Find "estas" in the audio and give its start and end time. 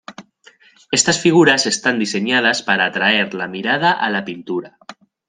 0.97-1.21